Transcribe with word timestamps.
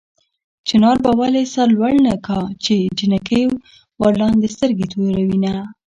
چنار 0.67 0.97
به 1.03 1.11
ولې 1.19 1.43
سر 1.53 1.67
لوړ 1.75 1.93
نه 2.07 2.15
کا 2.25 2.39
چې 2.63 2.75
جنکۍ 2.97 3.43
ورلاندې 4.01 4.47
سترګې 4.55 4.85
توروينه 4.91 5.53